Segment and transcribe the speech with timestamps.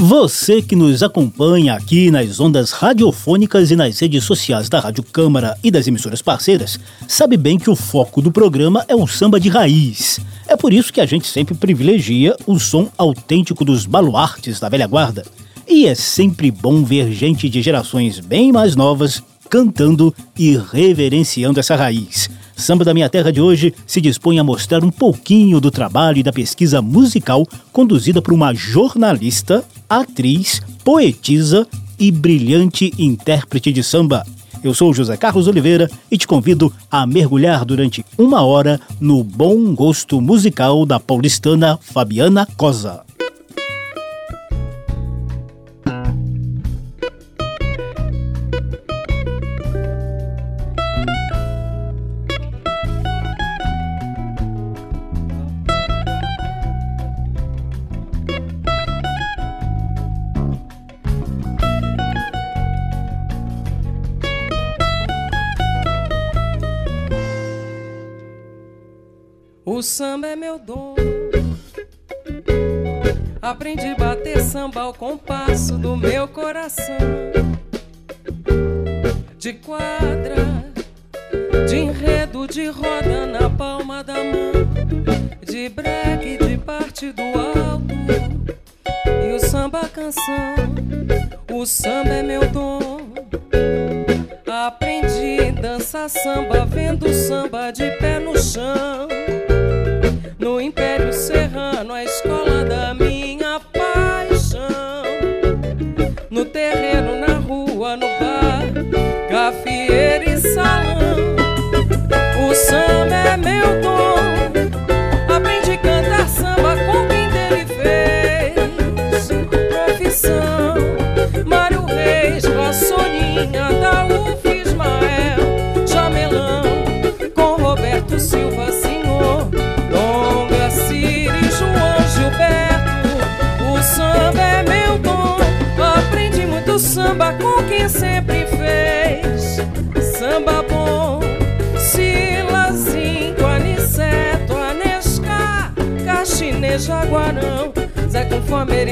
[0.00, 5.58] Você que nos acompanha aqui nas ondas radiofônicas e nas redes sociais da Rádio Câmara
[5.62, 6.78] e das emissoras parceiras,
[7.08, 10.20] sabe bem que o foco do programa é o samba de raiz.
[10.46, 14.86] É por isso que a gente sempre privilegia o som autêntico dos baluartes da velha
[14.86, 15.26] guarda.
[15.66, 19.20] E é sempre bom ver gente de gerações bem mais novas
[19.50, 22.30] cantando e reverenciando essa raiz.
[22.58, 26.22] Samba da Minha Terra de hoje se dispõe a mostrar um pouquinho do trabalho e
[26.24, 31.66] da pesquisa musical conduzida por uma jornalista, atriz, poetisa
[31.98, 34.26] e brilhante intérprete de samba.
[34.62, 39.72] Eu sou José Carlos Oliveira e te convido a mergulhar durante uma hora no bom
[39.72, 43.07] gosto musical da paulistana Fabiana Cosa.
[69.78, 70.96] O samba é meu dom.
[73.40, 76.96] Aprendi a bater samba ao compasso do meu coração.
[79.38, 80.34] De quadra,
[81.68, 84.52] de enredo, de roda na palma da mão.
[85.46, 87.94] De break, de parte do alto.
[89.24, 90.56] E o samba canção.
[91.52, 93.12] O samba é meu dom.
[94.44, 99.07] Aprendi a dançar samba, vendo samba de pé no chão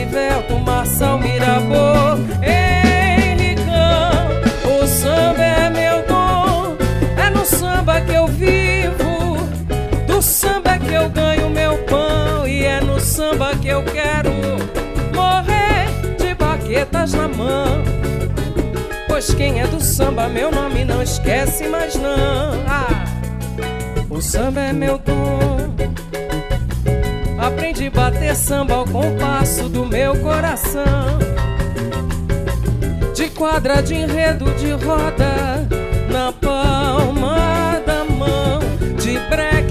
[0.07, 3.67] Erivelto, Marçal, Mirabô, Henricão.
[4.65, 6.77] O samba é meu dom,
[7.17, 9.37] é no samba que eu vivo.
[10.07, 14.31] Do samba é que eu ganho meu pão e é no samba que eu quero
[15.15, 17.83] morrer de baquetas na mão.
[19.09, 22.63] Pois quem é do samba, meu nome não esquece mais não.
[22.69, 23.05] Ah,
[24.09, 25.76] o samba é meu dom.
[28.35, 31.19] Samba ao compasso do meu coração.
[33.15, 35.67] De quadra, de enredo, de roda
[36.11, 38.61] na palma da mão.
[38.99, 39.66] De breque,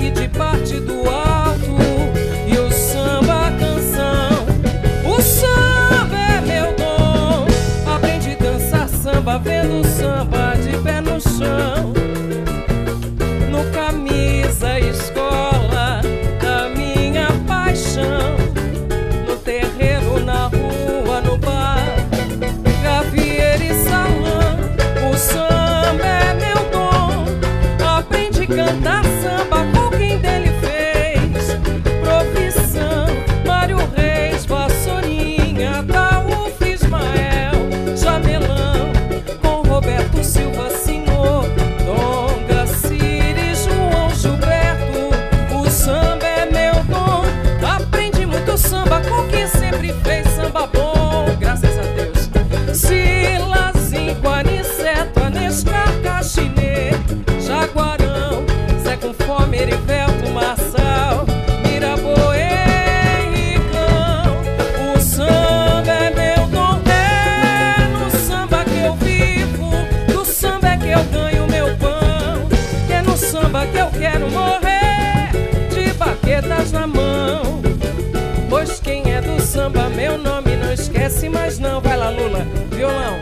[79.66, 81.82] samba, meu nome não esquece mais não.
[81.82, 83.20] Vai lá, Lula, violão.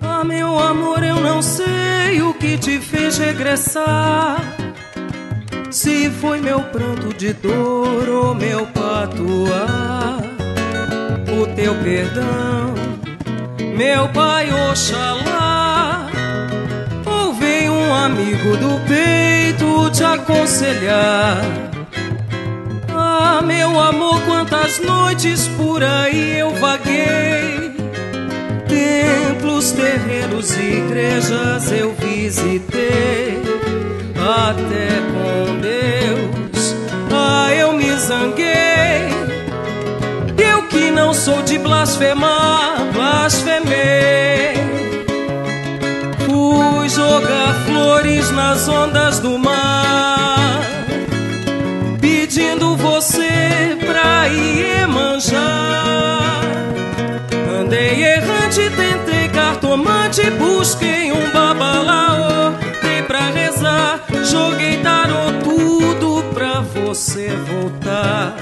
[0.00, 4.40] Ah, meu amor, eu não sei o que te fez regressar.
[5.70, 10.18] Se foi meu pranto de dor ou meu patuá,
[11.40, 12.81] o teu perdão
[13.82, 16.06] meu pai Oxalá.
[17.04, 21.42] Ou vem um amigo do peito te aconselhar.
[22.94, 27.74] Ah, meu amor, quantas noites por aí eu vaguei.
[28.68, 33.42] Templos, terreiros e igrejas eu visitei
[34.16, 36.76] até com Deus.
[37.10, 39.21] Ah, eu me zanguei.
[40.94, 44.54] Não sou de blasfemar, blasfemei.
[46.26, 50.60] Fui jogar flores nas ondas do mar,
[52.00, 56.40] pedindo você pra ir manjar.
[57.60, 62.52] Andei errante, tentei cartomante, busquei um babalaô,
[62.82, 68.36] dei pra rezar Joguei tarô tudo pra você voltar.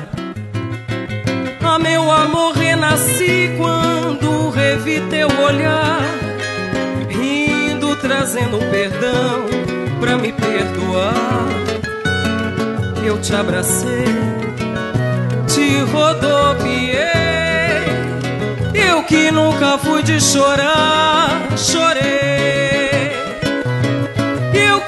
[2.11, 6.03] Meu amor, renasci quando revi teu olhar.
[7.09, 9.47] Rindo, trazendo perdão
[10.01, 11.47] pra me perdoar.
[13.05, 14.07] Eu te abracei,
[15.47, 16.99] te rodopiei.
[18.75, 22.11] Eu que nunca fui de chorar, chorei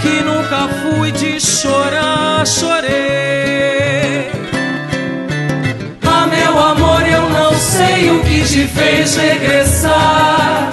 [0.01, 3.82] que nunca fui de chorar, chorei.
[8.03, 10.71] Sei o que te fez regressar.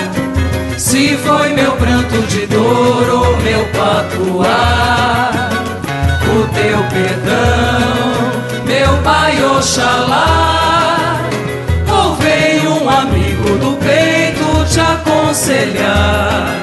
[0.77, 5.49] Se foi meu pranto de dor ou meu patuar,
[6.23, 11.19] o teu perdão, meu pai Oxalá.
[11.87, 16.55] Ou veio um amigo do peito te aconselhar.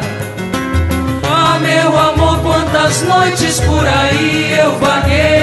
[1.22, 5.35] Ah, meu amor, quantas noites por aí eu vaguei.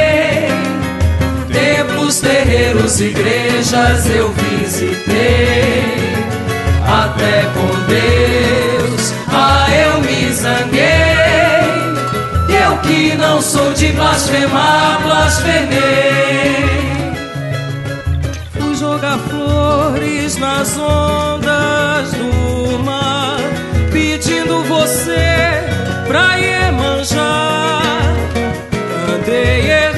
[2.93, 6.13] Terreiros, igrejas eu visitei.
[6.85, 10.83] Até com Deus, ah, eu me zanguei.
[12.49, 15.73] Eu que não sou de blasfemar, blasfemei.
[18.59, 23.37] Fui jogar flores nas ondas do mar,
[23.91, 25.63] pedindo você
[26.07, 27.41] pra Iemanjá.
[29.15, 29.92] Andei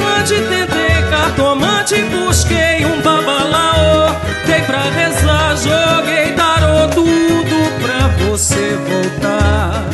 [8.37, 9.85] você voltar.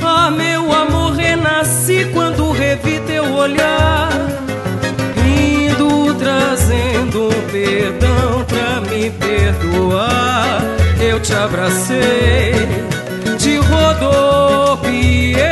[0.00, 4.08] Ah, meu amor, renasci quando revi teu olhar.
[5.16, 10.62] Rindo, trazendo um perdão pra me perdoar.
[11.00, 12.52] Eu te abracei
[13.36, 15.42] te rodopiei.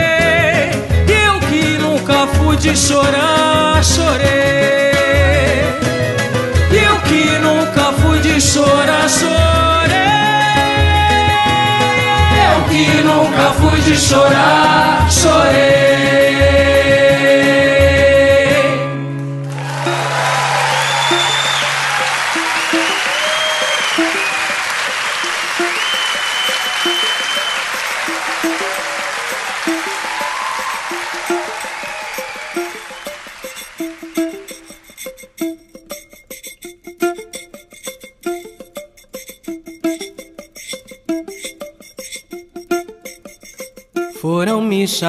[1.25, 4.93] Eu que nunca fui de chorar, chorei.
[6.71, 9.90] Eu que nunca fui de chorar, chorei.
[12.85, 16.90] Que nunca fui de chorar, chorei.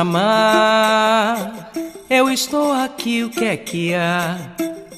[0.01, 1.71] Chamar,
[2.09, 4.35] eu estou aqui, o que é que há?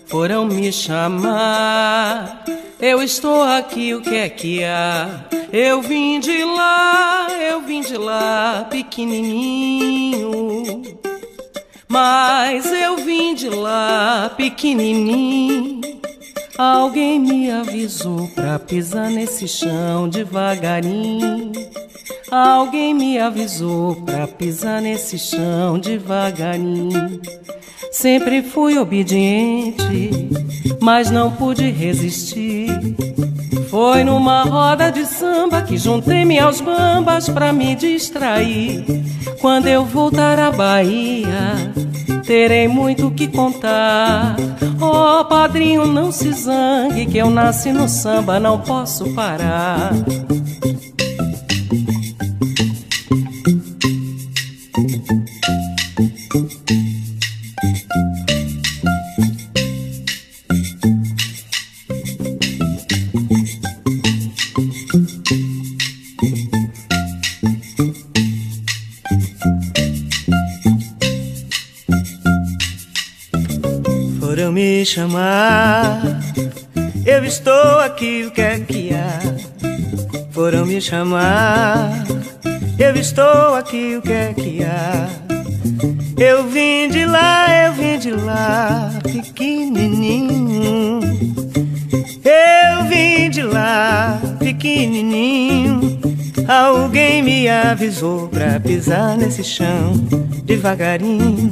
[0.06, 2.46] Foram me chamar,
[2.80, 5.26] eu estou aqui, o que é que há?
[5.52, 10.22] Eu vim de lá, eu vim de lá, pequenininho.
[11.90, 15.82] Mas eu vim de lá, pequenininho.
[16.58, 21.52] Alguém me avisou pra pisar nesse chão devagarinho.
[22.36, 27.22] Alguém me avisou pra pisar nesse chão devagarinho.
[27.92, 30.10] Sempre fui obediente,
[30.82, 32.70] mas não pude resistir.
[33.70, 38.84] Foi numa roda de samba que juntei-me aos bambas pra me distrair.
[39.40, 41.72] Quando eu voltar à Bahia,
[42.26, 44.36] terei muito que contar.
[44.82, 49.92] Oh, padrinho, não se zangue, que eu nasci no samba, não posso parar.
[77.06, 79.20] Eu estou aqui, o que é que há?
[80.32, 82.04] Foram me chamar,
[82.80, 85.10] eu estou aqui, o que é que há?
[86.18, 91.00] Eu vim de lá, eu vim de lá, pequenininho.
[92.24, 96.00] Eu vim de lá, pequenininho.
[96.48, 99.94] Alguém me avisou pra pisar nesse chão
[100.46, 101.52] devagarinho.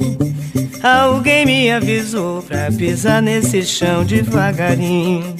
[0.83, 5.35] Alguém me avisou pra pisar nesse chão devagarinho.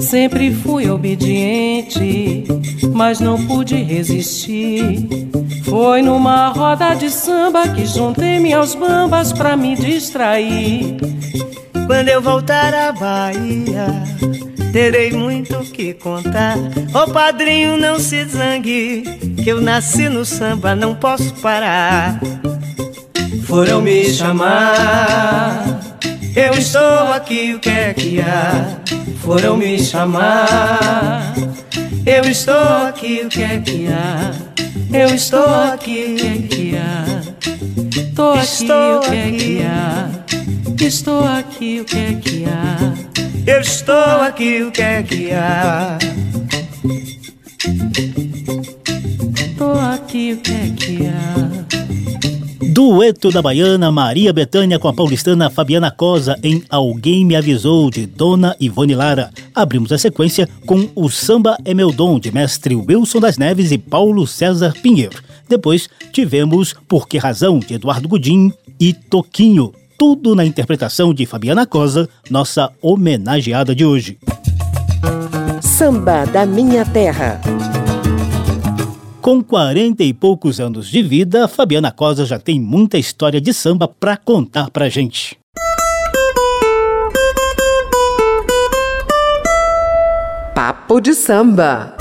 [0.00, 2.44] Sempre fui obediente,
[2.94, 5.08] mas não pude resistir.
[5.64, 10.96] Foi numa roda de samba que juntei-me aos bambas pra me distrair.
[11.86, 13.86] Quando eu voltar à Bahia,
[14.72, 16.56] terei muito que contar.
[16.94, 19.02] Ô padrinho, não se zangue,
[19.42, 22.20] que eu nasci no samba, não posso parar.
[23.46, 25.78] Foram me chamar,
[26.34, 28.76] eu estou aqui, o que é que há?
[29.22, 31.32] Foram me chamar,
[32.04, 34.34] eu estou aqui, o que é que há?
[34.92, 37.22] Eu estou aqui, o que é que há?
[38.16, 40.08] Tô aqui, estou o que é que há?
[40.84, 42.94] Estou aqui, o que é que há?
[43.46, 45.98] Eu estou aqui, o que é que há?
[49.56, 51.85] Tô aqui, o que é que há?
[52.60, 58.06] Dueto da baiana Maria Betânia com a paulistana Fabiana Cosa em Alguém Me Avisou, de
[58.06, 59.30] Dona Ivone Lara.
[59.54, 63.78] Abrimos a sequência com o Samba é Meu Dom, de mestre Wilson das Neves e
[63.78, 65.22] Paulo César Pinheiro.
[65.46, 69.72] Depois tivemos Por Que Razão, de Eduardo Gudim e Toquinho.
[69.98, 74.18] Tudo na interpretação de Fabiana Cosa, nossa homenageada de hoje.
[75.60, 77.40] Samba da Minha Terra.
[79.26, 83.88] Com 40 e poucos anos de vida, Fabiana Cosa já tem muita história de samba
[83.88, 85.36] para contar pra gente.
[90.54, 91.96] Papo de samba.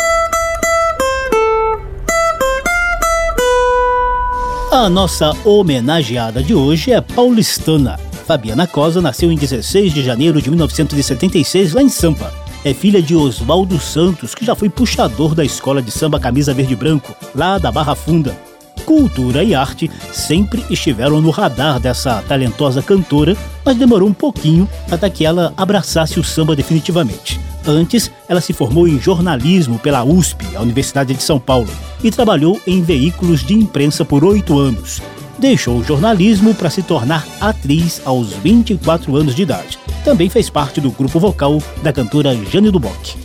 [4.72, 7.98] A nossa homenageada de hoje é paulistana.
[8.28, 13.16] Fabiana Cosa nasceu em 16 de janeiro de 1976 lá em Sampa é filha de
[13.16, 17.60] Oswaldo Santos, que já foi puxador da escola de samba Camisa Verde e Branco, lá
[17.60, 18.36] da Barra Funda.
[18.84, 25.08] Cultura e arte sempre estiveram no radar dessa talentosa cantora, mas demorou um pouquinho até
[25.12, 27.40] que ela abraçasse o samba definitivamente.
[27.68, 31.70] Antes, ela se formou em jornalismo pela USP, a Universidade de São Paulo,
[32.04, 35.02] e trabalhou em veículos de imprensa por oito anos.
[35.38, 39.78] Deixou o jornalismo para se tornar atriz aos 24 anos de idade.
[40.04, 43.25] Também fez parte do grupo vocal da cantora Jane Duboc.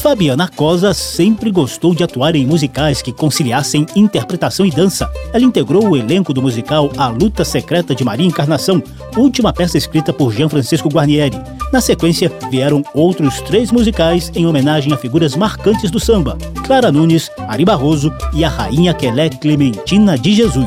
[0.00, 5.06] Fabiana Cosa sempre gostou de atuar em musicais que conciliassem interpretação e dança.
[5.30, 8.82] Ela integrou o elenco do musical A Luta Secreta de Maria Encarnação,
[9.14, 11.38] última peça escrita por Jean Francisco Guarnieri.
[11.70, 17.30] Na sequência, vieram outros três musicais em homenagem a figuras marcantes do samba: Clara Nunes,
[17.46, 20.66] Ari Barroso e a Rainha Quelé Clementina de Jesus.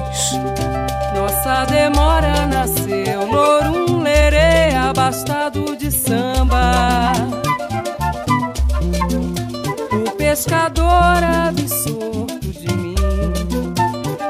[10.33, 12.95] Pescador absorto de mim.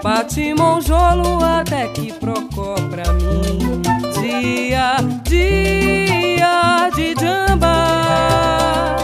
[0.03, 3.81] Bate monjolo até que procó pra mim.
[4.19, 8.97] Dia, dia de jamba.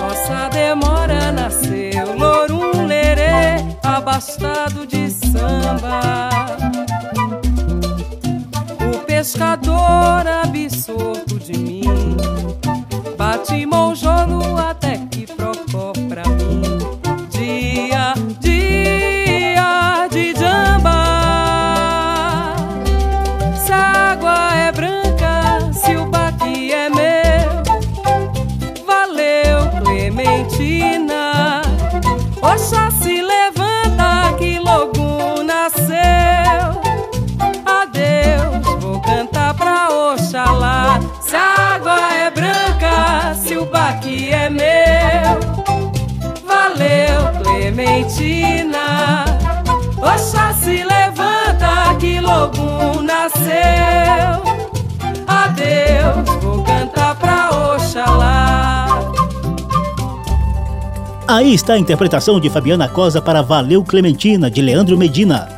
[0.00, 6.28] Nossa demora nasceu, lorum lerê, abastado de samba.
[8.92, 12.18] O pescador absorto de mim.
[13.28, 16.77] Bate monjolo até que procó pra mim.
[47.98, 49.24] Clementina.
[49.96, 54.42] Oxa se levanta que logo nasceu.
[55.26, 58.86] Adeus, vou cantar pra Oxalá.
[61.26, 65.57] Aí está a interpretação de Fabiana Cosa para Valeu Clementina, de Leandro Medina.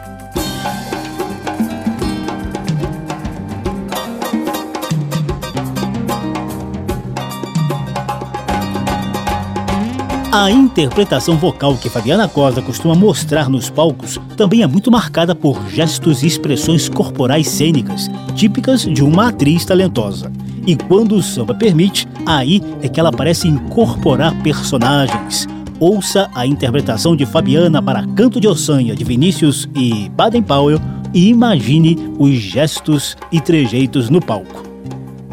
[10.32, 15.60] A interpretação vocal que Fabiana Cosa costuma mostrar nos palcos também é muito marcada por
[15.68, 20.30] gestos e expressões corporais cênicas, típicas de uma atriz talentosa.
[20.64, 25.48] E quando o samba permite, aí é que ela parece incorporar personagens.
[25.80, 30.78] Ouça a interpretação de Fabiana para Canto de Ossanha de Vinícius e Baden Powell
[31.12, 34.62] e imagine os gestos e trejeitos no palco.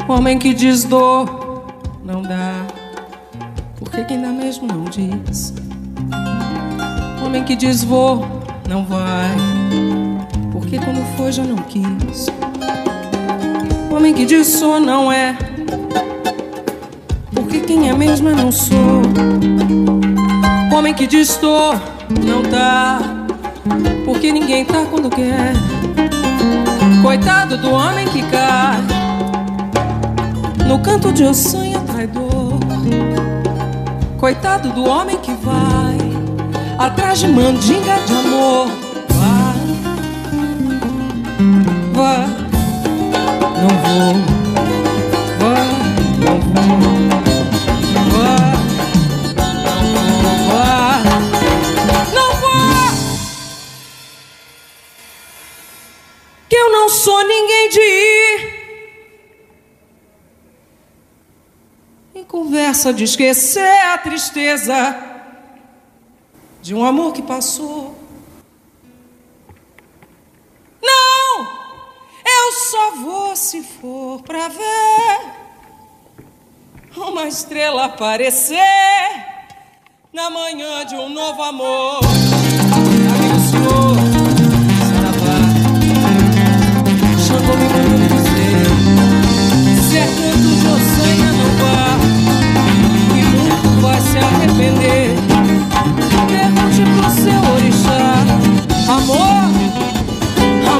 [0.08, 1.64] Homem que diz dor,
[2.04, 2.66] não dá
[3.90, 5.54] por que ainda mesmo não diz?
[7.24, 8.26] Homem que diz vou,
[8.68, 9.30] não vai.
[10.52, 12.26] Porque quando foi já não quis.
[13.90, 15.36] Homem que diz sou, não é.
[17.34, 19.02] Porque quem é mesmo é não sou.
[20.76, 21.72] Homem que diz tô,
[22.24, 22.98] não tá.
[24.04, 25.54] Porque ninguém tá quando quer.
[27.02, 28.78] Coitado do homem que cai
[30.66, 32.58] no canto de ossanha traidor.
[34.18, 35.96] Coitado do homem que vai
[36.76, 38.66] atrás de mandinga de amor.
[39.14, 39.56] Vai,
[41.94, 42.26] vai,
[43.62, 44.14] não vou,
[45.38, 45.68] vai,
[46.18, 47.17] não vou,
[62.38, 64.96] conversa de esquecer a tristeza
[66.62, 67.96] de um amor que passou.
[70.80, 71.40] Não,
[72.24, 75.18] eu só vou se for para ver
[76.96, 78.56] uma estrela aparecer
[80.12, 81.98] na manhã de um novo amor.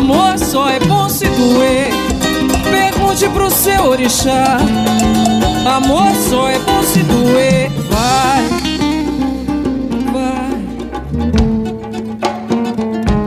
[0.09, 1.89] Amor só é bom se doer.
[2.71, 4.57] Pergunte pro seu orixá,
[5.67, 7.71] amor só é bom se doer.
[7.91, 8.49] Vai,
[10.13, 10.49] vai.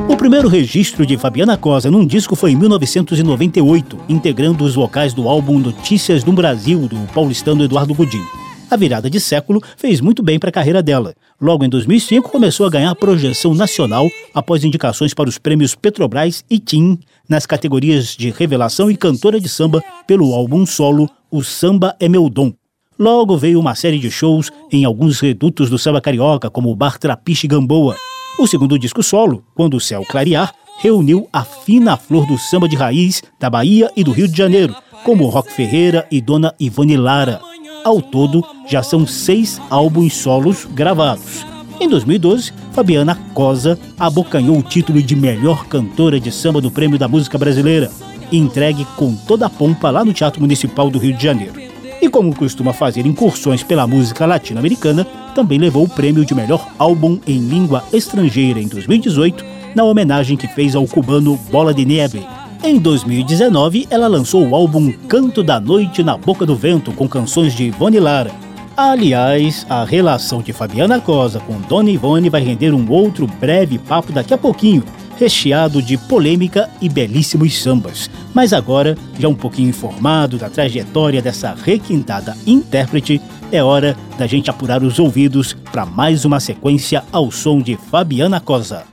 [0.09, 5.29] O primeiro registro de Fabiana Cosa num disco foi em 1998, integrando os vocais do
[5.29, 8.41] álbum Notícias do Brasil, do paulistano Eduardo Godinho.
[8.71, 11.13] A virada de século fez muito bem para a carreira dela.
[11.41, 16.57] Logo em 2005, começou a ganhar projeção nacional após indicações para os prêmios Petrobras e
[16.57, 22.07] TIM nas categorias de revelação e cantora de samba pelo álbum solo O Samba é
[22.07, 22.53] Meu Dom.
[22.97, 26.97] Logo veio uma série de shows em alguns redutos do samba carioca, como o Bar
[26.97, 27.97] Trapiche Gamboa.
[28.39, 32.77] O segundo disco solo, Quando o Céu Clarear, reuniu a fina flor do samba de
[32.77, 37.50] raiz da Bahia e do Rio de Janeiro, como Rock Ferreira e Dona Ivone Lara.
[37.83, 41.45] Ao todo, já são seis álbuns solos gravados.
[41.79, 47.07] Em 2012, Fabiana Cosa abocanhou o título de melhor cantora de samba do Prêmio da
[47.07, 47.91] Música Brasileira,
[48.31, 51.53] entregue com toda a pompa lá no Teatro Municipal do Rio de Janeiro.
[51.99, 57.19] E como costuma fazer incursões pela música latino-americana, também levou o prêmio de melhor álbum
[57.25, 62.23] em língua estrangeira em 2018, na homenagem que fez ao cubano Bola de Neve,
[62.63, 67.55] em 2019, ela lançou o álbum Canto da Noite na Boca do Vento, com canções
[67.55, 68.31] de Ivone Lara.
[68.77, 74.11] Aliás, a relação de Fabiana Cosa com Dona Ivone vai render um outro breve papo
[74.11, 74.83] daqui a pouquinho,
[75.17, 78.09] recheado de polêmica e belíssimos sambas.
[78.33, 83.21] Mas agora, já um pouquinho informado da trajetória dessa requintada intérprete,
[83.51, 88.39] é hora da gente apurar os ouvidos para mais uma sequência ao som de Fabiana
[88.39, 88.83] Cosa.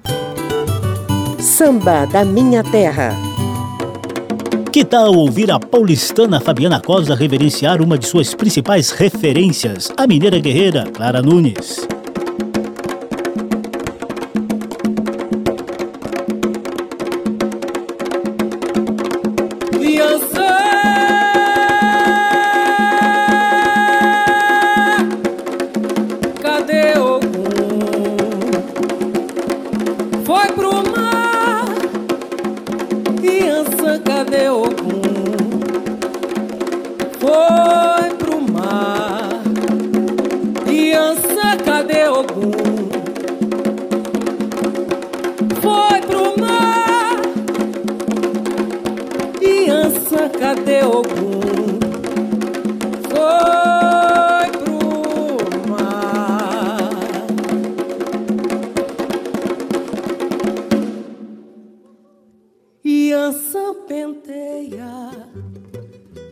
[1.38, 3.27] Samba da Minha Terra.
[4.70, 10.38] Que tal ouvir a paulistana Fabiana Cosa reverenciar uma de suas principais referências, a mineira
[10.38, 11.97] guerreira Clara Nunes?
[63.88, 65.10] penteia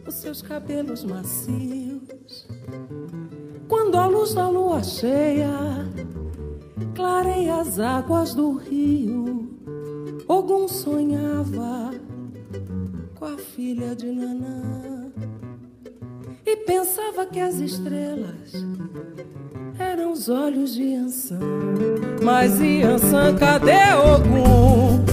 [0.07, 2.47] os seus cabelos macios.
[3.67, 5.51] Quando a luz da lua cheia
[6.95, 9.49] clareia as águas do rio,
[10.29, 11.93] Ogum sonhava
[13.15, 15.11] com a filha de Nanã
[16.45, 18.53] e pensava que as estrelas
[19.79, 21.41] eram os olhos de Ansan.
[22.23, 25.06] Mas Ansan, cadê Ogum?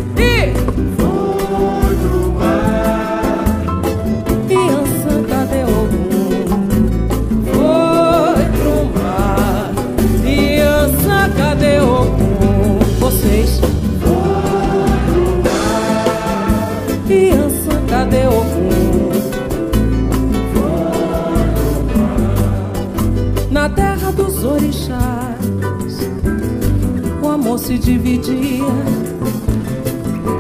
[27.73, 28.65] Se dividia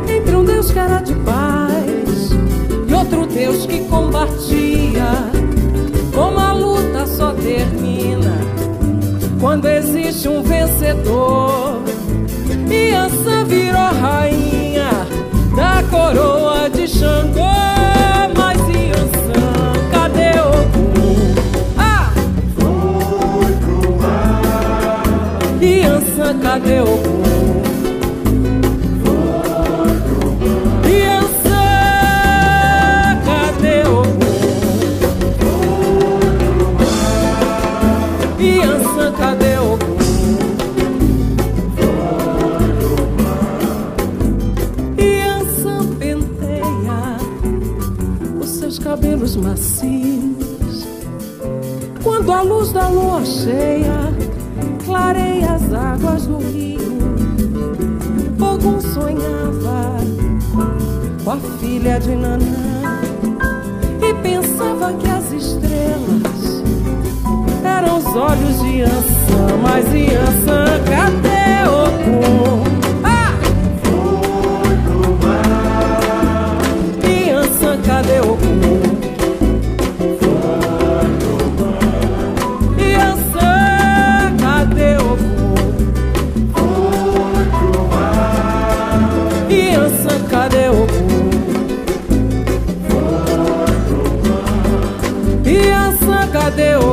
[0.07, 2.29] entre um Deus que era de paz
[2.87, 5.31] e outro Deus que combatia.
[6.13, 8.37] Como a luta só termina
[9.39, 11.81] quando existe um vencedor.
[12.69, 14.89] E Ansan virou rainha
[15.55, 17.32] da coroa de Xangô.
[48.93, 50.87] Cabelos macios.
[52.03, 54.22] Quando a luz da lua cheia
[54.93, 56.77] clareia as águas do rio.
[58.39, 59.97] Ogum sonhava
[61.23, 63.01] com a filha de Nanã
[63.99, 66.63] e pensava que as estrelas
[67.63, 72.62] eram os olhos de Ansan, mas Ansan, cadê Ogum?
[96.55, 96.92] Ansan,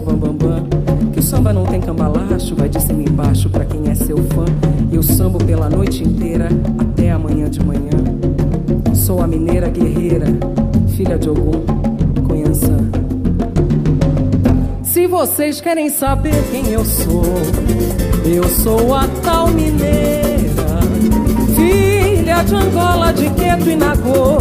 [0.00, 0.66] bambambam.
[1.12, 4.44] Que o samba não tem cambalacho, vai de cima embaixo pra quem é seu fã.
[4.92, 7.90] Eu sambo pela noite inteira até amanhã de manhã.
[8.94, 10.26] Sou a mineira guerreira,
[10.96, 11.64] filha de Ogum,
[12.26, 12.76] Conhançã.
[14.82, 17.22] Se vocês querem saber quem eu sou,
[18.24, 20.80] eu sou a tal mineira,
[21.54, 24.38] filha de Angola, de Queto e Nagô.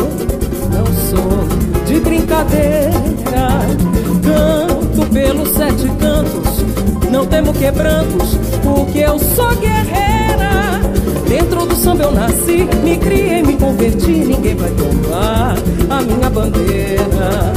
[0.72, 2.92] Não sou de brincadeira,
[3.24, 4.67] canto
[5.12, 6.66] pelos sete cantos,
[7.12, 10.82] não temo quebrantos, porque eu sou guerreira.
[11.28, 15.56] Dentro do samba eu nasci, me criei, me converti, ninguém vai tomar
[15.90, 17.54] a minha bandeira.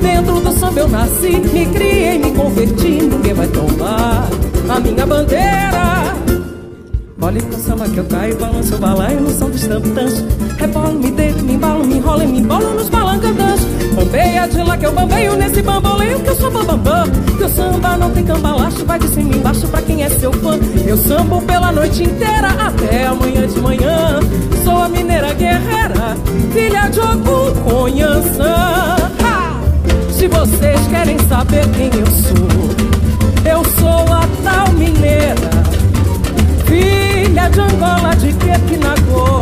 [0.00, 4.28] Dentro do samba eu nasci, me criei, me converti, ninguém vai tomar
[4.68, 6.47] a minha bandeira.
[7.28, 10.24] Olhe pro samba que eu caio, balanço o balaio no som dos tantãs.
[10.56, 13.60] Rebolo, me deito, me embalo, me enrolo e me embolo nos balangandãs.
[13.94, 17.06] Bambeia de lá que eu bambeio nesse bamboleio que eu sou bambambam.
[17.36, 20.58] Que o samba não tem cambalacho, vai de cima embaixo pra quem é seu fã.
[20.86, 24.20] Eu sambo pela noite inteira até amanhã de manhã.
[24.64, 26.16] Sou a mineira guerreira,
[26.50, 28.96] filha de Ogum Conhançã.
[29.22, 29.60] Ha!
[30.10, 35.36] Se vocês querem saber quem eu sou, eu sou a tal mineira.
[36.64, 37.07] Filha
[37.38, 39.40] é de Angola, de Quepinagô.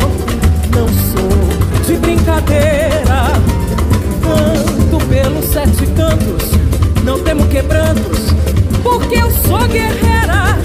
[0.75, 3.31] Não sou de brincadeira.
[4.21, 6.51] Canto pelos sete cantos,
[7.03, 8.33] não temo quebrantos,
[8.83, 10.57] porque eu sou guerreira.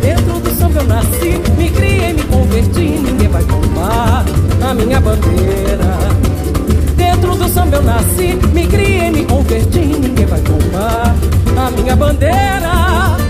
[0.00, 4.24] Dentro do samba eu nasci, me criei, me converti, ninguém vai tomar
[4.68, 5.98] a minha bandeira.
[6.96, 11.14] Dentro do samba eu nasci, me criei, me converti, ninguém vai tomar
[11.56, 13.29] a minha bandeira.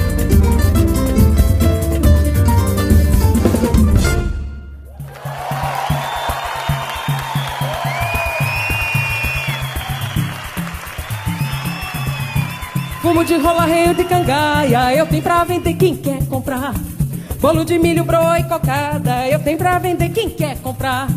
[13.10, 16.72] Fumo de rola, reio de cangaia, eu tenho pra vender quem quer comprar.
[17.40, 21.08] Bolo de milho, broa e cocada, eu tenho pra vender quem quer comprar.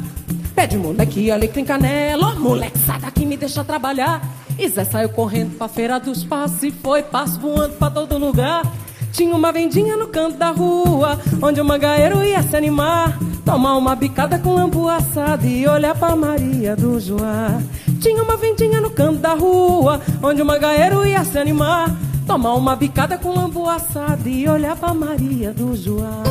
[0.56, 4.28] Pé de moleque, alecrim, canela, moleque, sai daqui, me deixa trabalhar.
[4.58, 8.64] E Zé saiu correndo pra feira dos passos e foi passo voando pra todo lugar.
[9.14, 13.16] Tinha uma vendinha no canto da rua, onde o mangaeiro ia se animar.
[13.46, 17.62] Tomar uma bicada com lambu assado e olhar pra Maria do Joá.
[18.02, 21.96] Tinha uma vendinha no canto da rua, onde o mangaeiro ia se animar.
[22.26, 26.24] Tomar uma bicada com lambu assado e olhar pra Maria do Joá.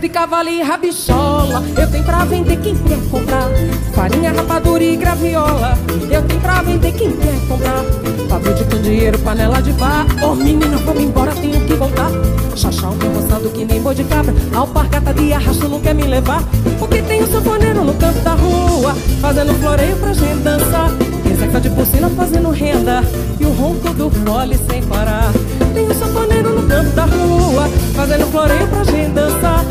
[0.00, 1.62] De cavalo e rabichola.
[1.76, 3.48] Eu tenho pra vender quem quer comprar.
[3.94, 5.78] Farinha, rapadura e graviola.
[6.10, 7.84] Eu tenho pra vender quem quer comprar.
[8.28, 10.06] Pavio de candeeiro, panela de bar.
[10.22, 12.10] Ô oh, menina, vamos embora, tenho que voltar.
[12.54, 14.34] Chachá, um roçado que nem boi de cabra.
[14.54, 16.42] Alpargata de arrasto não quer me levar.
[16.78, 18.94] Porque tem o sanfoneiro no canto da rua.
[19.20, 20.90] Fazendo floreio pra gente dançar.
[21.24, 23.02] Reseca de porcina fazendo renda.
[23.40, 25.32] E o ronco do fole sem parar.
[25.72, 27.68] Tem o sanfoneiro no canto da rua.
[27.94, 29.64] Fazendo floreio pra gente dançar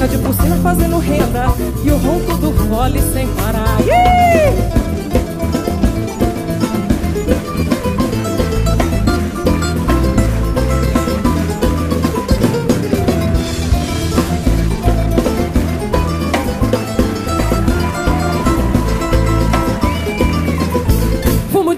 [0.00, 1.44] saca de porcina fazendo renda
[1.84, 3.78] E o ronco do fole sem parar.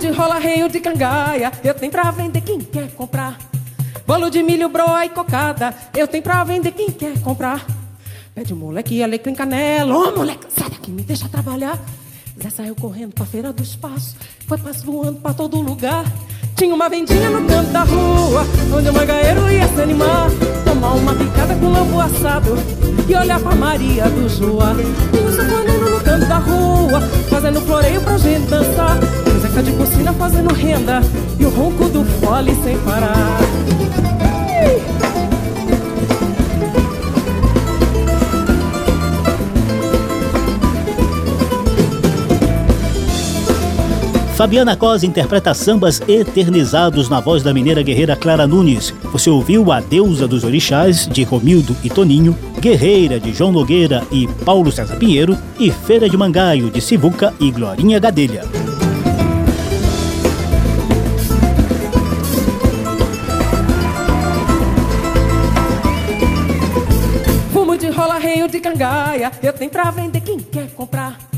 [0.00, 3.38] De rola, reio de cangaia Eu tenho pra vender quem quer comprar.
[4.04, 7.64] Bolo de milho, broa e cocada Eu tenho pra vender quem quer comprar
[8.42, 9.94] Pede moleque, alecrim, canela.
[9.94, 11.78] Ô, oh, moleque, sai daqui, me deixa trabalhar.
[12.42, 14.16] Zé saiu correndo pra feira dos passos.
[14.48, 16.04] Foi passo voando pra todo lugar.
[16.56, 18.44] Tinha uma vendinha no canto da rua,
[18.76, 20.28] onde o mangaeiro ia se animar.
[20.64, 22.56] Tomar uma picada com lambu assado
[23.08, 24.74] e olhar pra Maria do Joá.
[25.12, 27.00] Tinha um sanfoneiro no canto da rua,
[27.30, 28.98] fazendo floreio pra gente dançar.
[29.40, 31.00] Zeca de cocina fazendo renda
[31.38, 33.38] e o ronco do fole sem parar.
[44.42, 48.92] Fabiana Cosa interpreta sambas eternizados na voz da mineira guerreira Clara Nunes.
[49.12, 54.26] Você ouviu A Deusa dos Orixás, de Romildo e Toninho, Guerreira, de João Nogueira e
[54.44, 58.42] Paulo César Pinheiro, e Feira de Mangaio, de Sivuca e Glorinha Gadelha.
[67.52, 71.31] Fumo de rola, reio de cangaia, eu tenho pra vender quem quer comprar.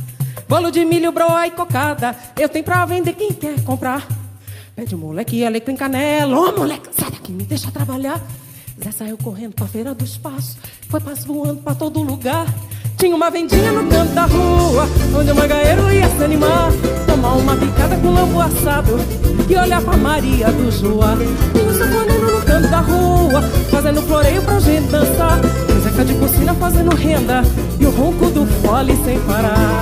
[0.48, 2.14] Bolo de milho, broa e cocada.
[2.38, 4.06] Eu tenho pra vender quem quer comprar.
[4.76, 6.36] Pede o moleque, alecrim, canela.
[6.36, 8.20] Ô, oh, moleque, sai daqui, me deixa trabalhar.
[8.82, 10.56] Zé saiu correndo pra feira dos passos.
[10.88, 12.46] Foi passo voando pra todo lugar.
[12.98, 16.70] Tinha uma vendinha no canto da rua, onde o mangaeiro ia se animar.
[17.06, 18.92] Tomar uma picada com lambu assado
[19.48, 21.16] e olhar pra Maria do Joá.
[21.52, 25.40] Tinha um sanfoneiro no canto da rua, fazendo floreio pra gente dançar.
[25.84, 27.42] Zeca de cocina fazendo renda
[27.78, 29.80] e o ronco do fole sem parar.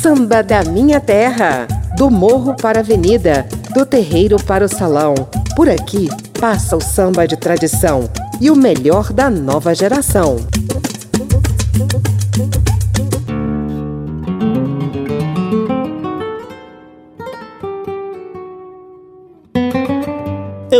[0.00, 5.39] Samba da minha terra, do morro para a avenida, do terreiro para o salão.
[5.60, 6.08] Por aqui
[6.40, 8.08] passa o samba de tradição
[8.40, 10.38] e o melhor da nova geração.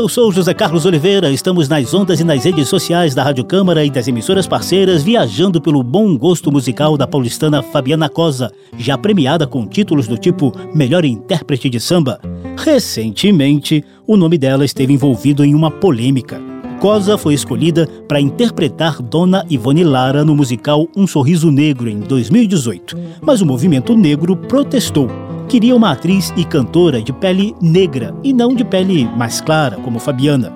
[0.01, 3.85] Eu sou José Carlos Oliveira, estamos nas ondas e nas redes sociais da Rádio Câmara
[3.85, 9.47] e das emissoras parceiras, viajando pelo bom gosto musical da paulistana Fabiana Cosa, já premiada
[9.47, 12.19] com títulos do tipo Melhor Intérprete de Samba.
[12.57, 16.41] Recentemente, o nome dela esteve envolvido em uma polêmica.
[16.81, 22.97] Cosa foi escolhida para interpretar Dona Ivone Lara no musical Um Sorriso Negro em 2018,
[23.21, 25.11] mas o movimento negro protestou
[25.51, 29.99] queria uma atriz e cantora de pele negra e não de pele mais clara, como
[29.99, 30.53] Fabiana.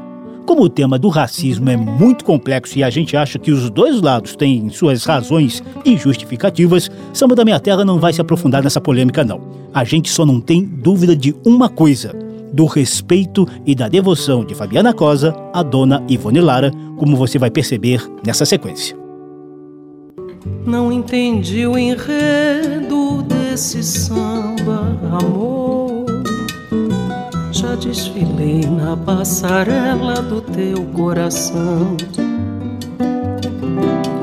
[0.47, 4.01] Como o tema do racismo é muito complexo e a gente acha que os dois
[4.01, 8.81] lados têm suas razões e justificativas, Samba da Minha Terra não vai se aprofundar nessa
[8.81, 9.41] polêmica, não.
[9.75, 12.15] A gente só não tem dúvida de uma coisa:
[12.53, 17.51] do respeito e da devoção de Fabiana Cosa à dona Ivone Lara, como você vai
[17.51, 18.97] perceber nessa sequência.
[20.65, 26.07] Não entendi o enredo desse samba, amor.
[27.53, 31.97] Já desfilei na passarela do teu coração.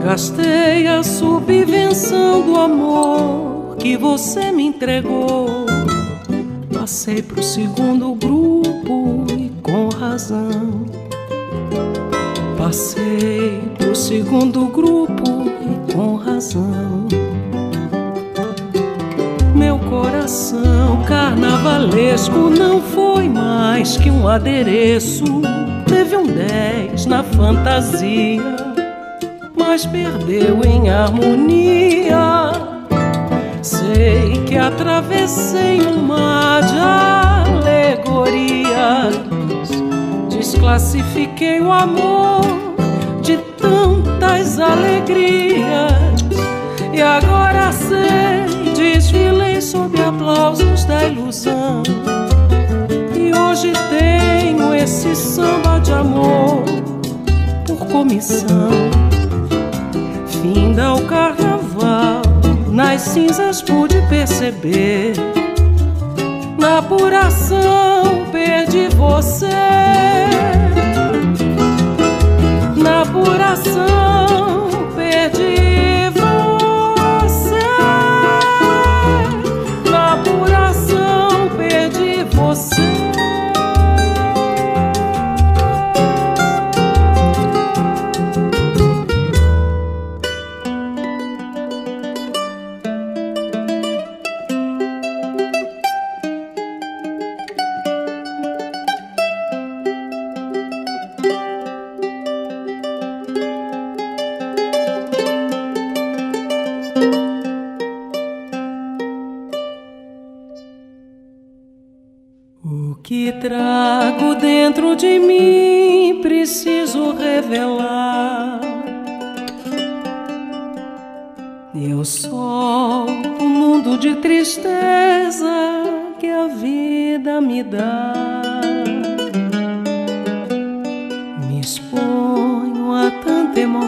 [0.03, 5.65] Gastei a subvenção do amor que você me entregou.
[6.73, 10.85] Passei pro segundo grupo e com razão.
[12.57, 15.23] Passei pro segundo grupo
[15.61, 17.07] e com razão.
[19.61, 25.23] Meu coração carnavalesco não foi mais que um adereço.
[25.85, 28.41] Teve um 10 na fantasia,
[29.55, 32.51] mas perdeu em harmonia.
[33.61, 36.79] Sei que atravessei um mar de
[37.59, 39.15] alegorias,
[40.27, 42.41] desclassifiquei o amor
[43.21, 46.25] de tantas alegrias,
[46.91, 48.40] e agora sei,
[49.61, 51.83] sob aplausos da ilusão.
[53.15, 56.63] E hoje tenho esse samba de amor
[57.67, 58.71] por comissão.
[60.27, 62.21] Finda o carnaval
[62.69, 65.13] nas cinzas pude perceber.
[66.57, 69.47] Na apuração perdi você.
[72.75, 74.10] Na apuração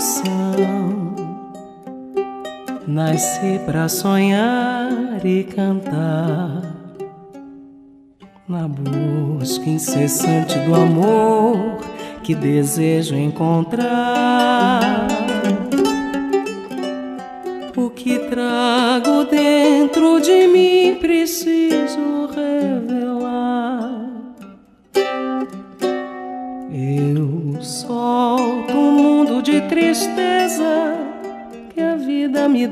[0.04, 1.16] emoção.
[2.86, 6.62] Nasci pra sonhar e cantar
[8.48, 11.78] na busca incessante do amor
[12.22, 15.08] que desejo encontrar.
[17.76, 22.23] O que trago dentro de mim preciso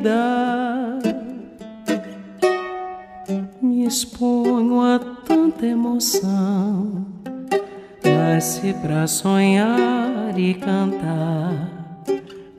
[0.01, 0.99] vida
[3.61, 7.05] me exponho a tanta emoção.
[8.03, 11.69] Nasce pra sonhar e cantar.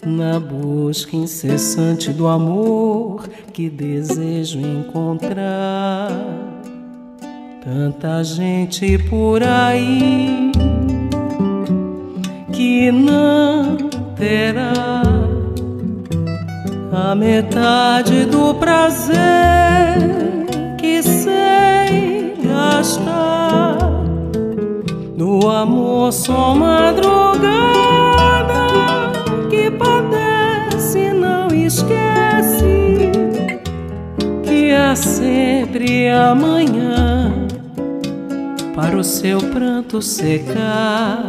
[0.04, 6.10] Na busca incessante do amor que desejo encontrar.
[7.64, 10.50] Tanta gente por aí
[12.52, 13.76] que não
[14.16, 15.11] terá
[16.92, 19.16] a metade do prazer
[20.76, 23.78] que sei gastar.
[25.16, 27.40] No amor só madrugada
[29.48, 33.10] que padece não esquece
[34.42, 37.32] que há sempre amanhã
[38.74, 41.26] para o seu pranto secar.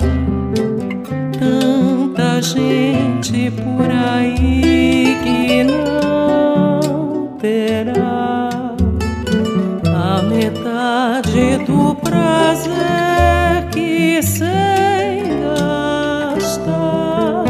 [1.40, 1.93] Tanta
[2.44, 8.76] gente por aí que não terá
[9.88, 15.24] a metade do prazer que sei
[16.36, 17.46] gastar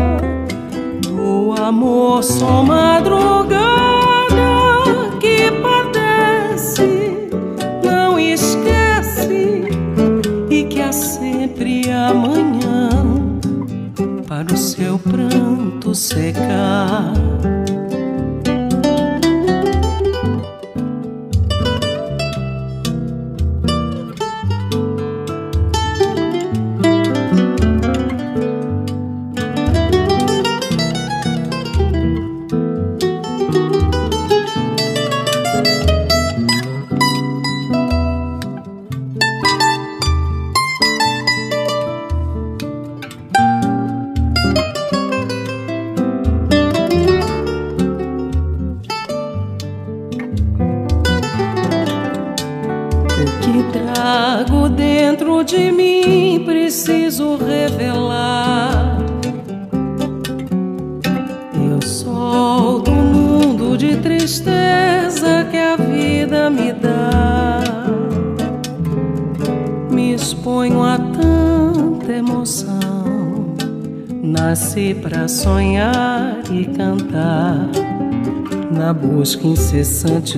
[1.01, 3.57] do amor só madrugada
[5.19, 7.29] que padece
[7.83, 9.63] não esquece
[10.51, 12.82] e que há sempre amanhã
[15.03, 17.32] pranto secar.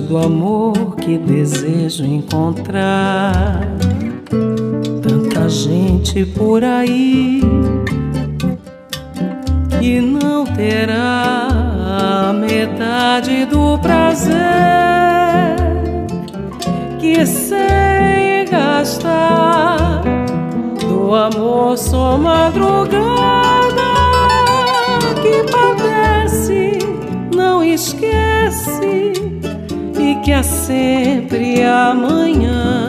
[0.02, 3.60] Do amor que desejo encontrar.
[5.02, 7.40] Tanta gente por aí
[9.80, 11.48] que não terá
[12.28, 14.36] a metade do prazer
[17.00, 20.02] que sem gastar
[20.88, 23.16] do amor sou madrugada.
[27.76, 29.12] esquece
[29.98, 32.86] e que há sempre amanhã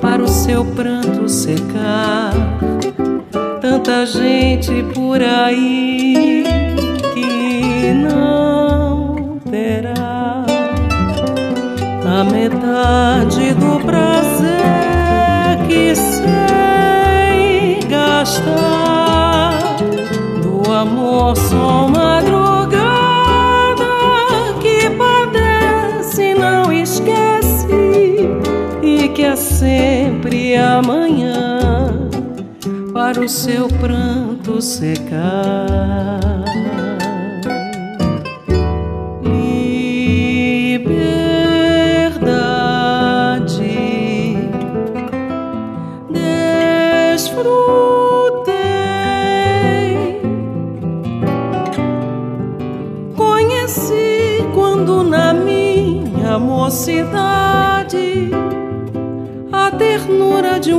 [0.00, 2.32] para o seu pranto secar.
[3.60, 6.44] Tanta gente por aí
[7.14, 10.44] que não terá
[12.04, 14.60] a metade do prazer
[15.68, 19.76] que sem gastar
[20.42, 21.99] do amor só madrugada.
[29.60, 31.60] Sempre amanhã
[32.94, 36.39] para o seu pranto secar.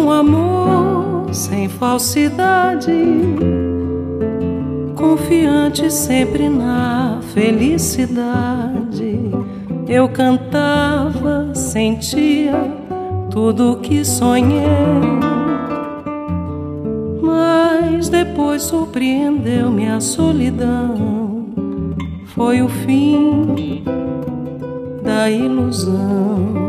[0.02, 2.92] Um amor sem falsidade,
[4.96, 9.20] confiante sempre na felicidade.
[9.88, 12.54] Eu cantava, sentia
[13.30, 14.66] tudo o que sonhei,
[17.22, 21.46] mas depois surpreendeu-me a solidão.
[22.26, 23.84] Foi o fim
[25.04, 26.61] da ilusão.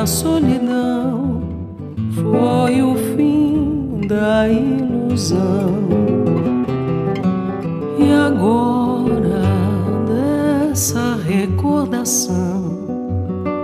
[0.00, 1.42] A solidão.
[2.14, 5.74] Foi o fim da ilusão.
[7.98, 9.42] E agora
[10.08, 12.78] dessa recordação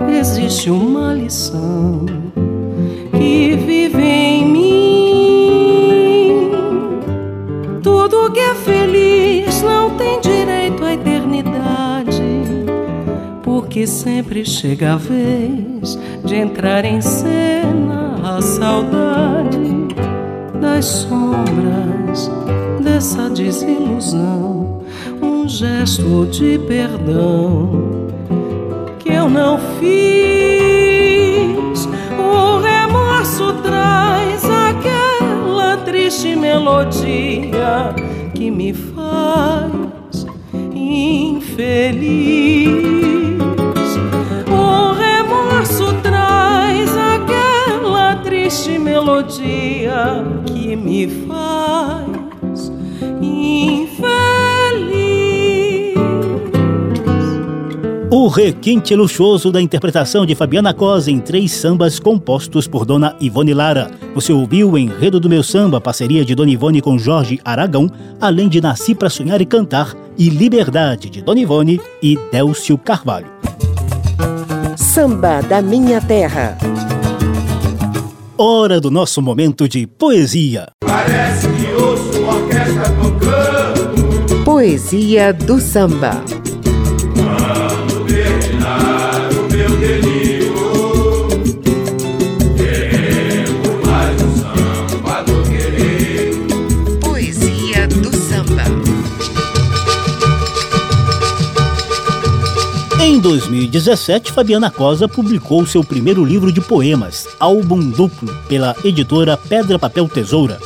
[0.07, 2.05] existe uma lição
[3.17, 4.67] que vive em mim.
[7.81, 11.77] Tudo que é feliz não tem direito à eternidade
[13.77, 19.87] que sempre chega a vez de entrar em cena a saudade
[20.59, 22.29] das sombras
[22.83, 24.81] dessa desilusão,
[25.21, 28.09] um gesto de perdão
[28.99, 29.87] que eu não fiz.
[32.19, 37.95] O remorso traz aquela triste melodia
[38.35, 40.27] que me faz
[40.75, 42.56] infeliz.
[50.45, 52.71] Que me faz
[53.21, 53.97] infeliz.
[58.11, 63.53] O requinte luxuoso da interpretação de Fabiana Cosa em três sambas compostos por Dona Ivone
[63.53, 63.91] Lara.
[64.13, 67.89] Você ouviu o Enredo do Meu Samba, parceria de Dona Ivone com Jorge Aragão,
[68.21, 73.27] além de Nasci para Sonhar e Cantar e Liberdade de Dona Ivone e Délcio Carvalho.
[74.75, 76.57] Samba da Minha Terra
[78.37, 80.67] hora do nosso momento de poesia.
[80.85, 84.43] Parece que ouço orquestra tocando.
[84.43, 86.23] Poesia do samba.
[103.27, 110.07] 2017, Fabiana Cosa publicou seu primeiro livro de poemas, Álbum Duplo, pela editora Pedra Papel
[110.07, 110.57] Tesoura.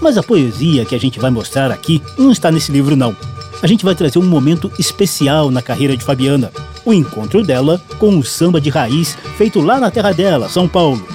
[0.00, 3.14] Mas a poesia que a gente vai mostrar aqui não está nesse livro, não.
[3.62, 6.50] A gente vai trazer um momento especial na carreira de Fabiana:
[6.86, 11.06] o encontro dela com o samba de raiz feito lá na terra dela, São Paulo.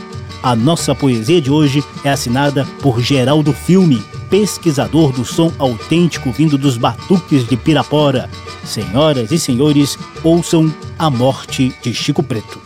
[0.44, 6.58] A nossa poesia de hoje é assinada por Geraldo Filme, pesquisador do som autêntico vindo
[6.58, 8.30] dos batuques de Pirapora.
[8.64, 12.62] Senhoras e senhores, ouçam A Morte de Chico Preto.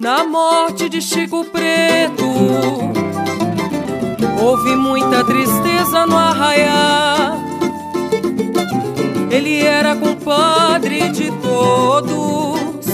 [0.00, 2.24] Na morte de Chico Preto,
[4.40, 7.42] houve muita tristeza no arraiar.
[9.32, 12.86] Ele era compadre de todos,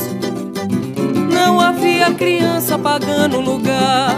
[1.34, 4.14] não havia criança pagando lugar.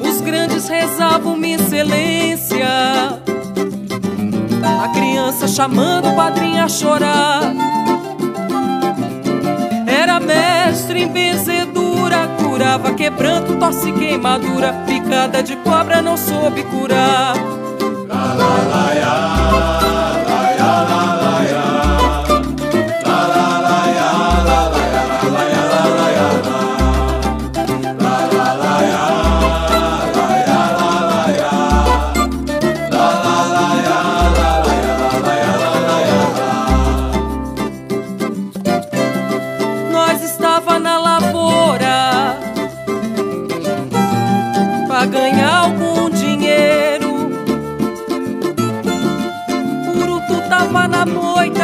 [0.00, 2.66] Os grandes rezavam minha excelência,
[4.82, 7.54] a criança chamando o padrinho a chorar.
[10.24, 17.34] Mestre em benzedura Curava quebranto, tosse queimadura Picada de cobra não soube curar.
[18.08, 18.83] La la la
[51.06, 51.63] moita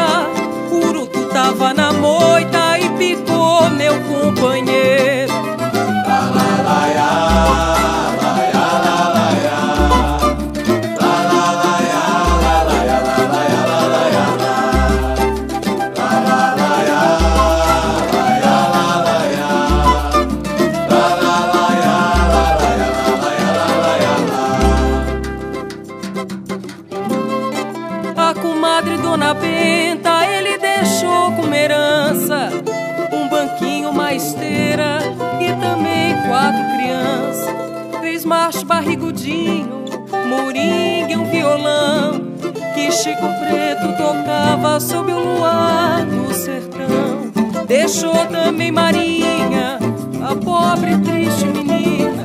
[43.80, 47.30] Preto tocava sob o luar do sertão.
[47.66, 49.78] Deixou também Marinha,
[50.22, 52.24] a pobre triste menina,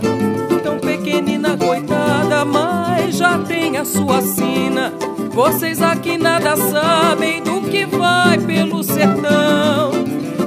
[0.62, 4.92] tão pequenina, coitada, mas já tem a sua sina.
[5.32, 9.92] Vocês aqui nada sabem do que vai pelo sertão.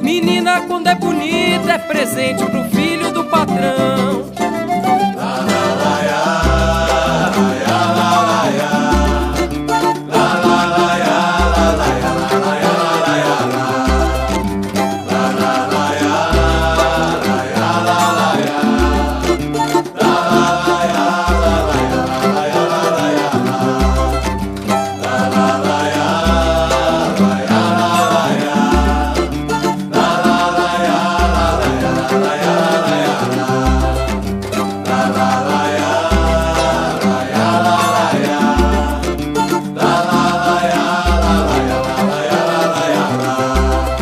[0.02, 4.17] Menina, quando é bonita, é presente pro filho do patrão.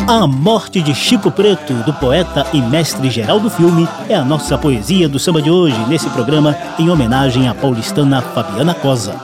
[0.09, 4.57] A Morte de Chico Preto, do poeta e mestre geral do filme, é a nossa
[4.57, 9.19] poesia do samba de hoje, nesse programa em homenagem à paulistana Fabiana Cosa.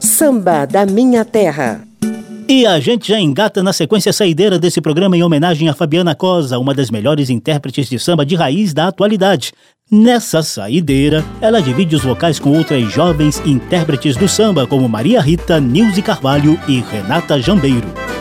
[0.00, 1.82] Samba da Minha Terra.
[2.48, 6.58] E a gente já engata na sequência saideira desse programa em homenagem a Fabiana Cosa,
[6.58, 9.52] uma das melhores intérpretes de samba de raiz da atualidade.
[9.90, 15.60] Nessa saideira, ela divide os vocais com outras jovens intérpretes do samba, como Maria Rita,
[15.60, 18.11] Nilce Carvalho e Renata Jambeiro.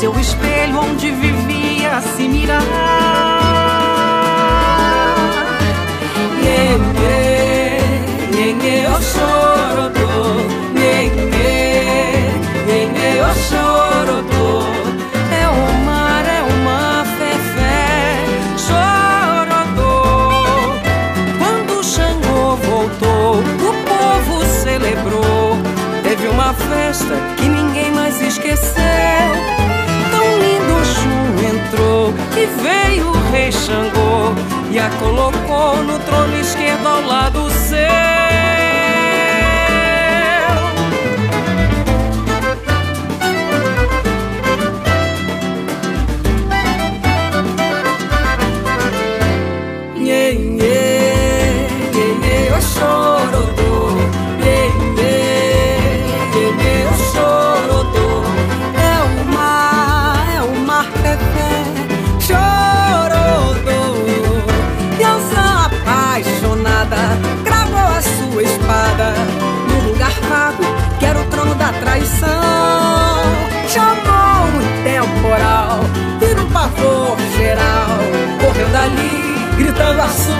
[0.00, 2.62] Seu espelho onde vivia se mirar.
[6.42, 6.78] Yeah,
[8.64, 9.92] yeah, oh, choro,
[10.74, 11.02] yeah,
[11.36, 11.76] yeah,
[12.66, 14.24] yeah, oh, choro,
[15.30, 17.34] é o mar, é uma fé,
[18.56, 20.00] chorou.
[21.38, 25.58] Quando o Xangô voltou, o povo celebrou.
[26.02, 28.89] Teve uma festa que ninguém mais esqueceu.
[31.70, 34.34] Entrou e veio o rei Xangô
[34.72, 38.19] e a colocou no trono esquerdo ao lado seu.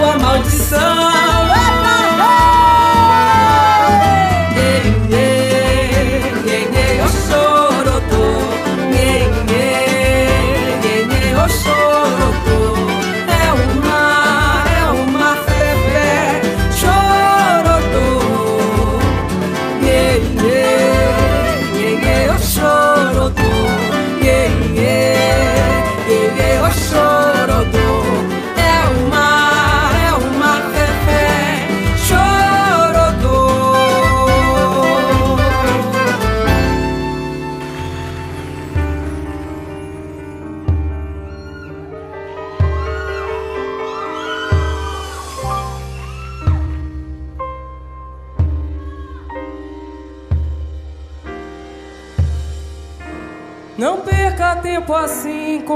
[0.01, 1.10] Sua maldição.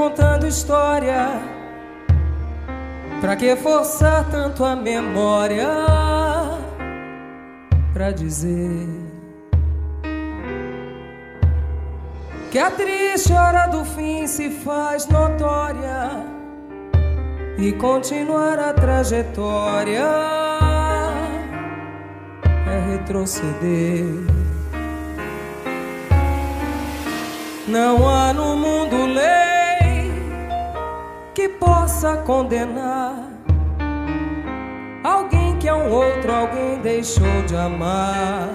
[0.06, 1.42] Contando história.
[3.22, 5.68] Pra que forçar tanto a memória?
[7.92, 8.88] Pra dizer
[12.52, 16.24] que a triste hora do fim se faz notória
[17.58, 20.08] e continuar a trajetória
[22.68, 24.36] é retroceder.
[27.68, 28.32] Não há
[31.36, 33.30] que possa condenar
[35.04, 38.50] alguém que a um outro alguém deixou de amar.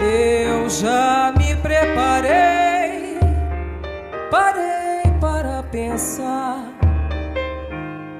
[0.00, 3.18] Eu já me preparei,
[4.30, 6.64] parei para pensar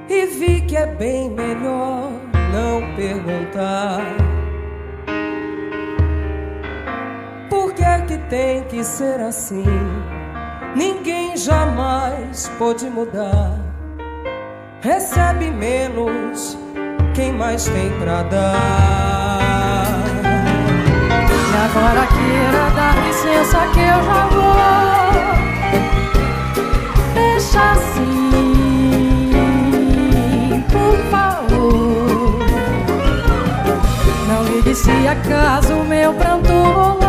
[0.08, 2.12] e vi que é bem melhor
[2.52, 4.28] não perguntar.
[8.08, 9.64] que tem que ser assim.
[10.78, 13.50] Ninguém jamais pode mudar.
[14.80, 16.56] Recebe menos
[17.16, 19.98] quem mais tem pra dar.
[21.50, 24.54] E agora queira dar licença que eu já vou.
[27.14, 28.30] Deixa assim,
[30.70, 32.38] por favor.
[34.28, 37.07] Não ligue se acaso meu pranto rolar.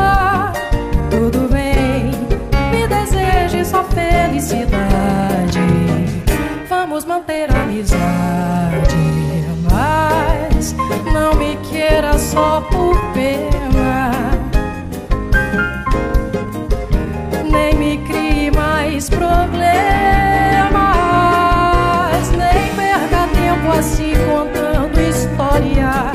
[3.99, 5.59] Felicidade.
[6.69, 8.95] Vamos manter a amizade,
[9.69, 10.75] mas
[11.13, 14.11] não me queira só por pena.
[17.51, 19.69] Nem me crie mais problemas,
[22.31, 26.11] nem perca tempo assim contando história.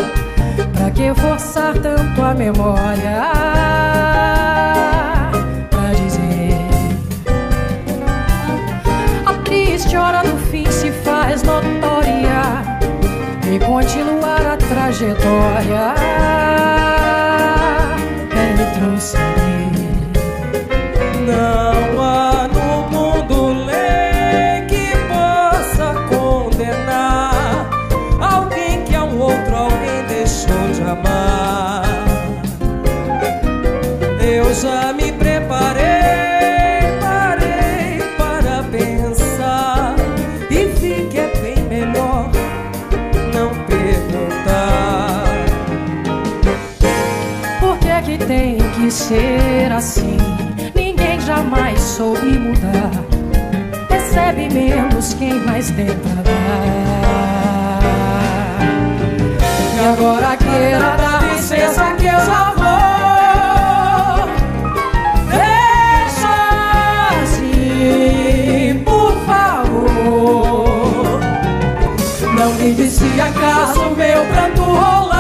[0.72, 3.43] Pra que forçar tanto a memória?
[15.34, 16.43] Trajetória é
[49.14, 50.16] ser assim.
[50.74, 52.90] Ninguém jamais soube mudar.
[53.88, 57.78] Recebe menos quem mais tem pra dar.
[59.74, 62.74] E agora queira dar licença que eu já vou.
[65.30, 66.34] Deixa
[67.22, 71.20] assim, por favor.
[72.36, 75.13] Não me se acaso meu pranto rolar.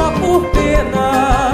[0.00, 1.52] só por pena.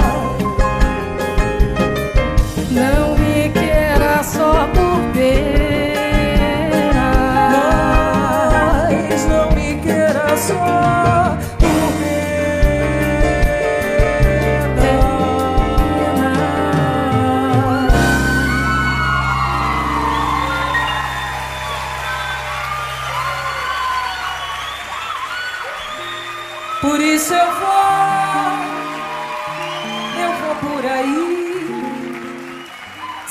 [2.71, 5.97] Não me queira só por pena.
[9.09, 11.37] Mas não me queira só.
[11.59, 12.37] por pena.
[26.81, 27.86] Por isso eu vou.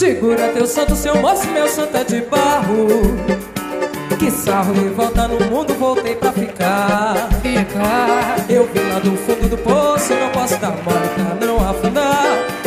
[0.00, 2.88] Segura teu santo, seu moço, meu santo é de barro.
[4.18, 7.28] Que sarro e volta no mundo, voltei pra ficar.
[7.42, 8.36] Ficar.
[8.48, 12.24] Eu vim lá do fundo do poço, não posso dar mole pra não afundar.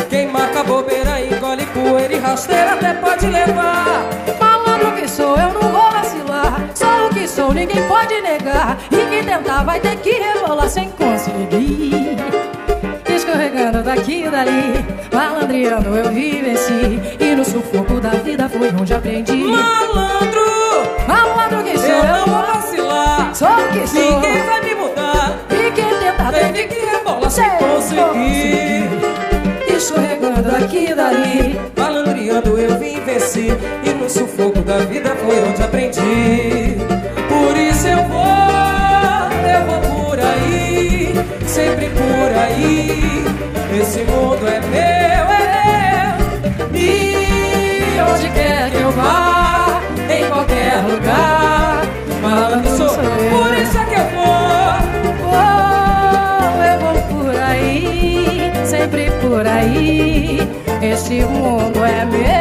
[0.08, 4.08] Quem marca bobeira engole poeira e rasteira até pode levar.
[4.38, 6.70] Malandro que sou, eu não vou vacilar.
[6.72, 8.78] Sou o que sou, ninguém pode negar.
[8.92, 12.53] E quem tentar vai ter que rebolar sem conseguir.
[13.34, 17.00] Escorregando daqui e dali, malandreando eu vivenci.
[17.18, 19.42] E no sufoco da vida foi onde aprendi.
[19.42, 20.40] Malandro!
[21.08, 23.34] Malandro que sou, eu não vou vacilar.
[23.34, 25.36] Sou o que sou, ninguém vai me mudar.
[25.50, 28.88] E quem tentar vai ter que rebolar sem conseguir
[29.76, 31.60] escorregando aqui e dali.
[31.76, 33.48] Malandreando eu vim venci
[33.84, 36.76] E no sufoco da vida foi onde aprendi
[37.28, 38.53] Por isso eu vou,
[40.84, 41.14] aí
[41.46, 43.24] Sempre por aí.
[43.80, 46.16] Esse mundo é meu, é
[46.70, 46.80] meu.
[46.80, 51.82] E onde quer que eu vá Em qualquer lugar
[52.22, 54.44] Malandro sou, por isso é que eu vou.
[58.64, 60.48] Sempre por aí.
[60.82, 62.33] Esse mundo é meu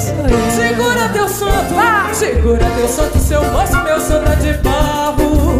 [0.00, 0.50] sou eu.
[0.50, 5.58] Segura teu santo, segura teu santo, seu moço, meu santo é de barro.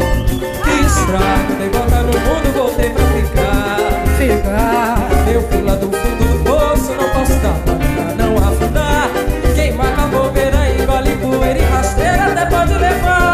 [0.65, 3.79] Que estrago, dei volta no mundo, voltei pra ficar.
[4.17, 5.33] Ficar.
[5.33, 9.11] Eu fui lá do fundo do poço, não posso dar pra não afundar.
[9.55, 13.31] Queima a bobeira, engole poeira e rasteira, até pode levar.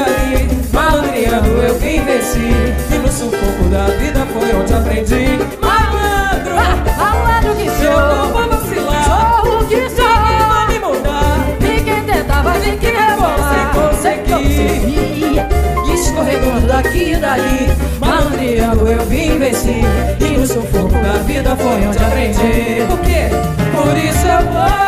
[0.07, 2.51] dali eu vim venci
[2.93, 5.39] E no sufoco da vida foi onde aprendi.
[5.61, 7.91] Malandro, ah, malandro que sou.
[7.91, 9.45] Eu não vou vacilar.
[9.45, 10.05] O que sou.
[10.05, 12.43] Ninguém vai me mudar.
[12.43, 15.45] Vai ter que rebolar Sem conseguir
[15.93, 17.67] Escorregando daqui e dali.
[17.99, 19.81] Malandreando eu vim venci
[20.19, 22.85] E no sufoco da vida foi onde aprendi.
[22.87, 23.29] Por quê?
[23.75, 24.87] Por isso eu vou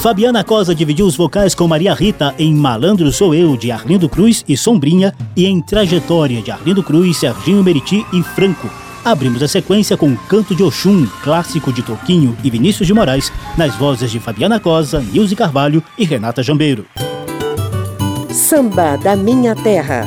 [0.00, 4.44] Fabiana Cosa dividiu os vocais com Maria Rita em Malandro Sou Eu, de Arlindo Cruz
[4.46, 8.70] e Sombrinha, e em Trajetória, de Arlindo Cruz, Serginho Meriti e Franco.
[9.04, 13.74] Abrimos a sequência com Canto de Oxum, clássico de Toquinho e Vinícius de Moraes, nas
[13.74, 16.86] vozes de Fabiana Cosa, Nilce Carvalho e Renata Jambeiro.
[18.30, 20.06] Samba da Minha Terra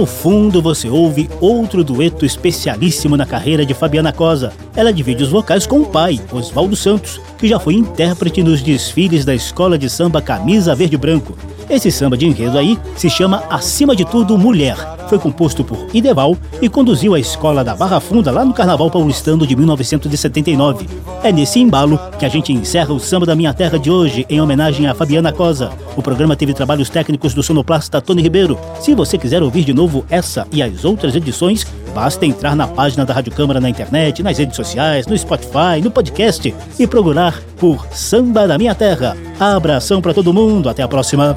[0.00, 4.50] Ao fundo você ouve outro dueto especialíssimo na carreira de Fabiana Cosa.
[4.74, 9.26] Ela divide os vocais com o pai, Oswaldo Santos, que já foi intérprete nos desfiles
[9.26, 11.36] da escola de samba Camisa Verde Branco.
[11.68, 14.74] Esse samba de enredo aí se chama Acima de Tudo Mulher.
[15.10, 19.44] Foi composto por Ideval e conduziu a escola da Barra Funda lá no Carnaval Paulistano
[19.44, 20.88] de 1979.
[21.24, 24.40] É nesse embalo que a gente encerra o samba da minha terra de hoje em
[24.40, 25.72] homenagem a Fabiana Cosa.
[25.96, 28.56] O programa teve trabalhos técnicos do sonoplasta Tony Ribeiro.
[28.80, 33.04] Se você quiser ouvir de novo essa e as outras edições, basta entrar na página
[33.04, 37.84] da Rádio Câmara na internet, nas redes sociais, no Spotify, no podcast e procurar por
[37.90, 39.16] Samba da Minha Terra.
[39.40, 41.36] Abração para todo mundo, até a próxima.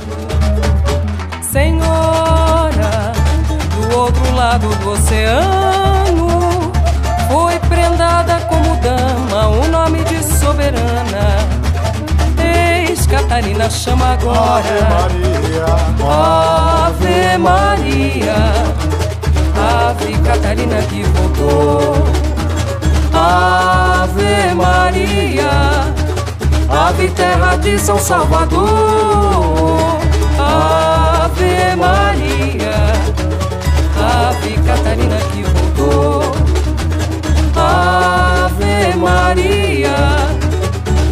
[1.53, 1.82] Outro
[4.43, 6.27] lado do oceano,
[7.29, 11.25] foi prendada como dama, o nome de soberana.
[12.37, 15.07] Eis Catarina chama agora.
[16.85, 17.37] Ave Maria.
[17.37, 18.35] Ave Maria.
[19.87, 22.05] Ave Catarina que voltou.
[23.13, 25.51] Ave Maria.
[26.69, 28.67] Ave terra de São Salvador,
[30.39, 32.73] Ave Maria,
[34.13, 36.35] Ave Catarina que voltou,
[37.55, 39.95] Ave Maria,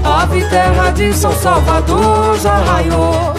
[0.04, 3.34] Ave terra de São Salvador já raiou.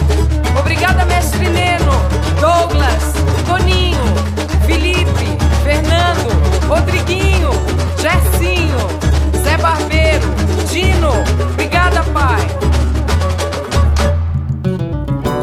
[0.59, 1.93] Obrigada, mestre Neno,
[2.41, 3.13] Douglas,
[3.47, 4.03] Toninho,
[4.65, 6.27] Felipe, Fernando,
[6.67, 7.49] Rodriguinho,
[7.97, 8.77] Gercinho,
[9.43, 10.27] Zé Barbeiro,
[10.69, 11.11] Dino.
[11.51, 12.45] Obrigada, pai.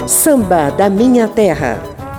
[0.06, 1.99] Samba da Minha Terra.